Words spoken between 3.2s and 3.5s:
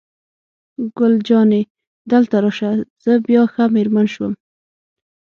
بیا